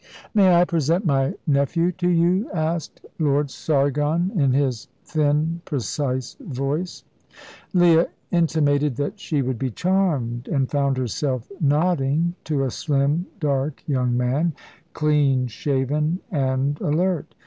[0.33, 7.03] "May I present my nephew to you?" asked Lord Sargon, in his thin, precise voice.
[7.71, 13.83] Leah intimated that she would be charmed, and found herself nodding to a slim, dark
[13.87, 14.53] young man,
[14.93, 17.35] clean shaven and alert.